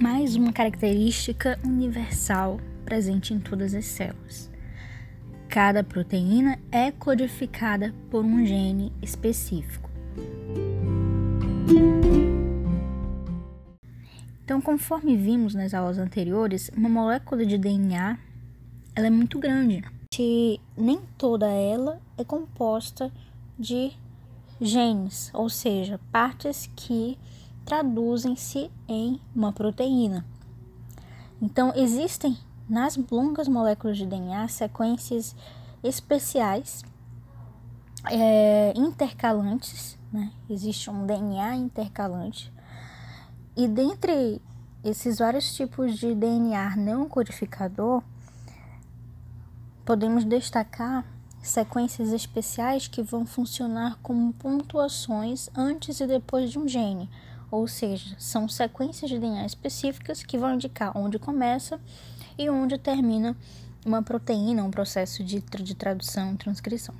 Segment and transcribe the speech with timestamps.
[0.00, 4.50] mais uma característica universal presente em todas as células.
[5.48, 9.88] Cada proteína é codificada por um gene específico.
[14.44, 18.18] Então, conforme vimos nas aulas anteriores, uma molécula de DNA
[18.94, 19.82] ela é muito grande.
[20.18, 23.10] E nem toda ela é composta
[23.58, 23.92] de
[24.60, 27.18] genes, ou seja, partes que
[27.66, 30.24] traduzem-se em uma proteína.
[31.42, 32.38] Então, existem
[32.68, 35.36] nas longas moléculas de DNA sequências
[35.82, 36.82] especiais
[38.10, 40.32] é, intercalantes, né?
[40.48, 42.52] existe um DNA intercalante,
[43.56, 44.40] e dentre
[44.84, 48.02] esses vários tipos de DNA não codificador,
[49.84, 51.04] podemos destacar
[51.42, 57.08] sequências especiais que vão funcionar como pontuações antes e depois de um gene,
[57.50, 61.80] ou seja, são sequências de DNA específicas que vão indicar onde começa
[62.38, 63.36] e onde termina
[63.84, 66.94] uma proteína, um processo de, de tradução transcrição.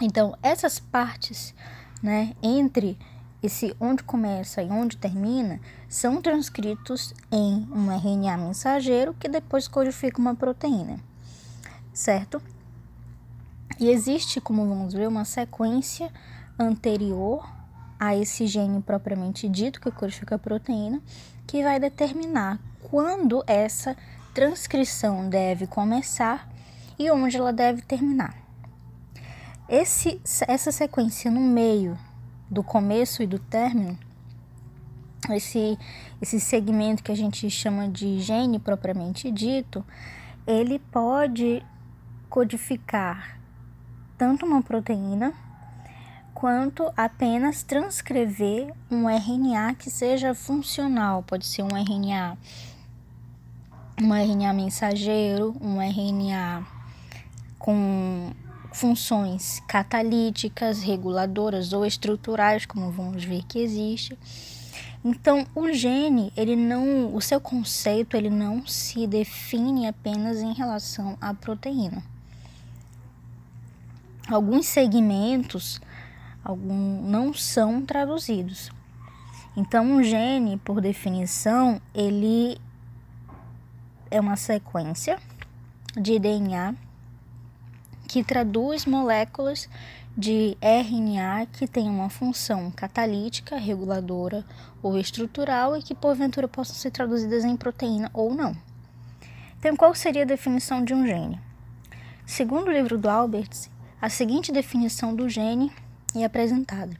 [0.00, 1.54] Então, essas partes,
[2.02, 2.98] né, entre
[3.42, 10.20] esse onde começa e onde termina, são transcritos em um RNA mensageiro que depois codifica
[10.20, 11.00] uma proteína,
[11.92, 12.42] certo?
[13.78, 16.10] E existe, como vamos ver, uma sequência
[16.58, 17.55] anterior
[17.98, 21.00] a esse gene propriamente dito, que codifica a proteína,
[21.46, 23.96] que vai determinar quando essa
[24.34, 26.48] transcrição deve começar
[26.98, 28.36] e onde ela deve terminar.
[29.68, 31.98] Esse, essa sequência no meio
[32.50, 33.98] do começo e do término,
[35.30, 35.76] esse,
[36.20, 39.84] esse segmento que a gente chama de gene propriamente dito,
[40.46, 41.64] ele pode
[42.28, 43.40] codificar
[44.16, 45.34] tanto uma proteína
[46.36, 52.36] quanto apenas transcrever um RNA que seja funcional, pode ser um RNA
[53.98, 56.62] um RNA mensageiro, um RNA
[57.58, 58.30] com
[58.70, 64.18] funções catalíticas, reguladoras ou estruturais, como vamos ver que existe.
[65.02, 71.16] Então, o gene, ele não, o seu conceito, ele não se define apenas em relação
[71.18, 72.02] à proteína.
[74.28, 75.80] Alguns segmentos
[76.46, 78.70] algum, não são traduzidos.
[79.56, 82.58] Então, um gene, por definição, ele
[84.10, 85.18] é uma sequência
[85.96, 86.74] de DNA
[88.06, 89.68] que traduz moléculas
[90.16, 94.44] de RNA que tem uma função catalítica, reguladora
[94.82, 98.56] ou estrutural e que porventura possam ser traduzidas em proteína ou não.
[99.58, 101.40] Então, qual seria a definição de um gene?
[102.24, 103.68] Segundo o livro do Alberts,
[104.00, 105.72] a seguinte definição do gene
[106.14, 106.96] é apresentada: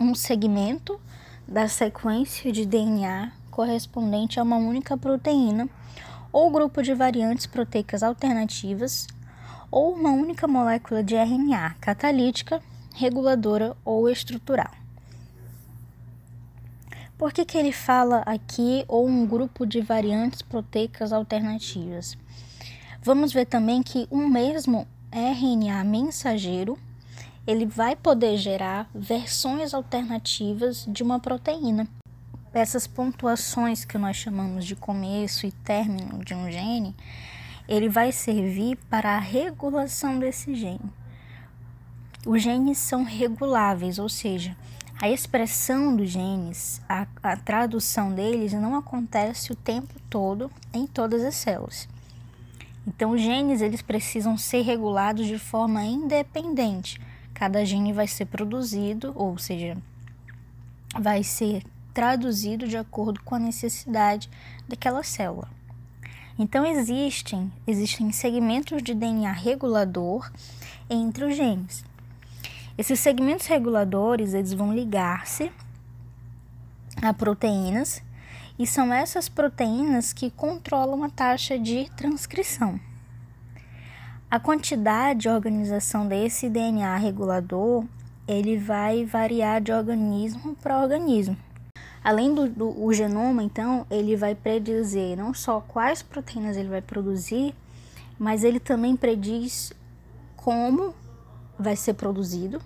[0.00, 1.00] um segmento
[1.46, 5.68] da sequência de DNA correspondente a uma única proteína
[6.32, 9.06] ou grupo de variantes proteicas alternativas
[9.70, 12.60] ou uma única molécula de RNA catalítica,
[12.94, 14.70] reguladora ou estrutural.
[17.16, 22.16] Por que, que ele fala aqui ou um grupo de variantes proteicas alternativas?
[23.02, 26.78] Vamos ver também que um mesmo RNA mensageiro,
[27.46, 31.88] ele vai poder gerar versões alternativas de uma proteína.
[32.52, 36.94] Essas pontuações que nós chamamos de começo e término de um gene,
[37.68, 40.92] ele vai servir para a regulação desse gene.
[42.26, 44.56] Os genes são reguláveis, ou seja,
[45.00, 51.24] a expressão dos genes, a, a tradução deles não acontece o tempo todo em todas
[51.24, 51.88] as células.
[52.86, 57.00] Então, genes eles precisam ser regulados de forma independente.
[57.34, 59.76] Cada gene vai ser produzido, ou seja,
[60.98, 61.62] vai ser
[61.92, 64.30] traduzido de acordo com a necessidade
[64.68, 65.48] daquela célula.
[66.38, 70.30] Então existem, existem segmentos de DNA regulador
[70.88, 71.84] entre os genes.
[72.78, 75.52] Esses segmentos reguladores eles vão ligar-se
[77.02, 78.02] a proteínas
[78.60, 82.78] e são essas proteínas que controlam a taxa de transcrição.
[84.30, 87.86] A quantidade de organização desse DNA regulador,
[88.28, 91.38] ele vai variar de organismo para organismo.
[92.04, 96.82] Além do, do o genoma, então, ele vai predizer não só quais proteínas ele vai
[96.82, 97.54] produzir,
[98.18, 99.72] mas ele também prediz
[100.36, 100.94] como
[101.58, 102.60] vai ser produzido,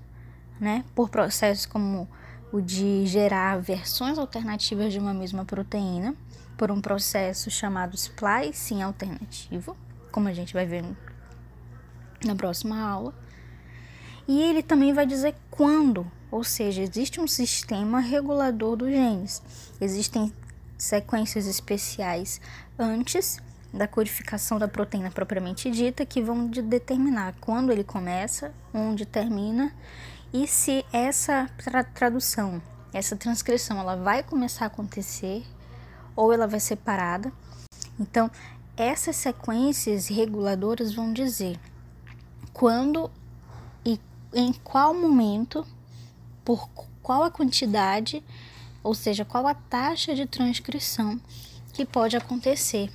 [0.59, 0.85] né?
[0.93, 2.09] Por processos como
[2.55, 6.15] o de gerar versões alternativas de uma mesma proteína
[6.57, 9.77] por um processo chamado splicing alternativo,
[10.13, 10.85] como a gente vai ver
[12.25, 13.13] na próxima aula.
[14.29, 19.43] E ele também vai dizer quando, Ou seja, existe um sistema regulador dos genes.
[19.81, 20.33] Existem
[20.79, 22.41] sequências especiais
[22.79, 23.43] antes
[23.73, 29.73] da codificação da proteína propriamente dita que vão de determinar quando ele começa, onde termina
[30.35, 32.61] e se essa tra tradução,
[32.93, 35.47] essa transcrição, ela vai começar a acontecer
[36.17, 37.33] ou ela vai ser parada.
[38.01, 38.29] Então,
[38.77, 41.57] essas sequências reguladoras vão dizer
[42.53, 43.09] quando
[43.87, 44.01] e
[44.35, 45.65] em qual momento,
[46.45, 46.69] por
[47.01, 48.21] qual a quantidade,
[48.83, 51.21] ou seja, qual a taxa de transcrição
[51.73, 52.91] que pode acontecer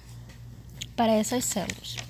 [0.94, 2.09] para essas células.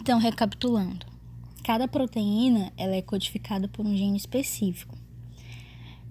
[0.00, 1.04] Então, recapitulando,
[1.62, 4.96] cada proteína ela é codificada por um gene específico.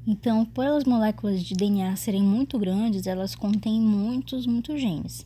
[0.05, 5.25] Então, pelas moléculas de DNA serem muito grandes, elas contêm muitos, muitos genes.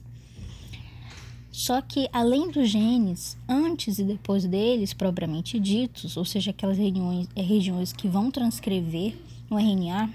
[1.52, 7.28] Só que, além dos genes, antes e depois deles, propriamente ditos, ou seja, aquelas regiões,
[7.36, 9.14] eh, regiões que vão transcrever
[9.50, 10.10] no RNA,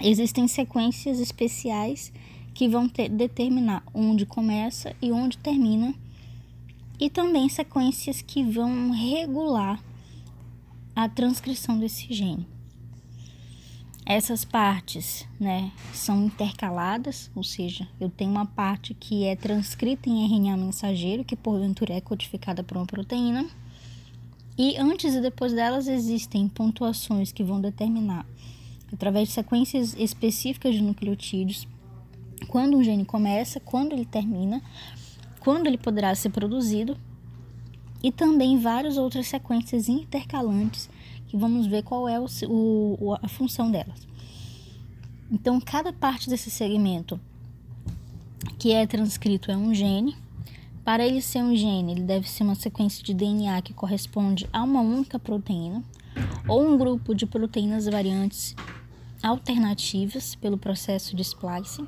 [0.00, 2.10] existem sequências especiais
[2.54, 5.94] que vão ter, determinar onde começa e onde termina
[7.00, 9.82] e também sequências que vão regular
[10.94, 12.46] a transcrição desse gene.
[14.04, 20.24] Essas partes, né, são intercaladas, ou seja, eu tenho uma parte que é transcrita em
[20.24, 23.48] RNA mensageiro, que porventura é codificada por uma proteína,
[24.58, 28.26] e antes e depois delas existem pontuações que vão determinar,
[28.92, 31.68] através de sequências específicas de nucleotídeos,
[32.48, 34.60] quando um gene começa, quando ele termina,
[35.40, 36.96] quando ele poderá ser produzido
[38.02, 40.88] e também várias outras sequências intercalantes
[41.26, 44.06] que vamos ver qual é o, o, a função delas.
[45.30, 47.20] Então, cada parte desse segmento
[48.58, 50.16] que é transcrito é um gene.
[50.84, 54.62] Para ele ser um gene, ele deve ser uma sequência de DNA que corresponde a
[54.62, 55.84] uma única proteína
[56.48, 58.56] ou um grupo de proteínas variantes
[59.22, 61.86] alternativas pelo processo de splicing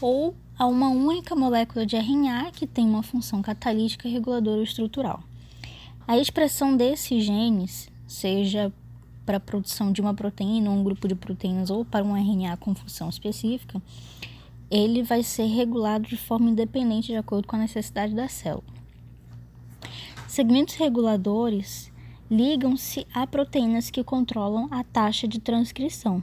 [0.00, 5.20] ou a uma única molécula de RNA que tem uma função catalítica reguladora estrutural.
[6.06, 8.72] A expressão desses genes, seja
[9.26, 12.76] para a produção de uma proteína, um grupo de proteínas ou para um RNA com
[12.76, 13.82] função específica,
[14.70, 18.62] ele vai ser regulado de forma independente de acordo com a necessidade da célula.
[20.28, 21.90] Segmentos reguladores
[22.30, 26.22] ligam-se a proteínas que controlam a taxa de transcrição.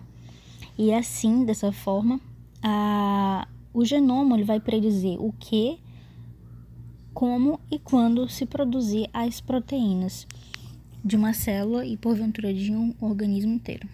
[0.77, 2.21] E assim, dessa forma,
[2.63, 5.79] a, o genoma ele vai predizer o que,
[7.13, 10.27] como e quando se produzir as proteínas
[11.03, 13.87] de uma célula e porventura de um organismo inteiro.